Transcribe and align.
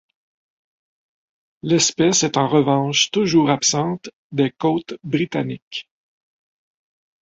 L'espèce 1.61 2.23
est 2.23 2.35
en 2.35 2.47
revanche 2.47 3.11
toujours 3.11 3.51
absente 3.51 4.09
des 4.31 4.49
côtes 4.49 4.95
britanniques. 5.03 5.87